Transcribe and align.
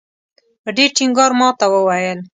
په 0.63 0.69
ډېر 0.77 0.89
ټینګار 0.97 1.31
ماته 1.39 1.65
وویل. 1.69 2.19